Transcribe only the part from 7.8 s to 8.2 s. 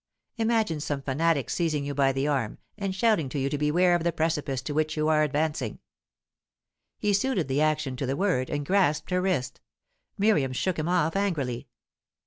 to the